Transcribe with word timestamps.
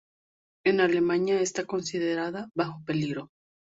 En 0.65 0.81
Alemania 0.81 1.39
está 1.41 1.65
considerada 1.65 2.49
bajo 2.55 2.81
peligro. 2.87 3.29